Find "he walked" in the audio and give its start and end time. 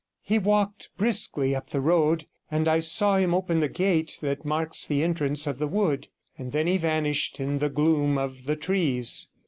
0.23-0.89